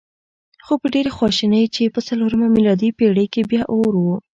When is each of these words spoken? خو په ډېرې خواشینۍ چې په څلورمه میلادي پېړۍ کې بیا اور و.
خو 0.65 0.73
په 0.81 0.87
ډېرې 0.93 1.11
خواشینۍ 1.17 1.63
چې 1.75 1.93
په 1.93 1.99
څلورمه 2.07 2.47
میلادي 2.55 2.89
پېړۍ 2.97 3.27
کې 3.33 3.41
بیا 3.49 3.63
اور 3.75 3.93
و. 4.03 4.05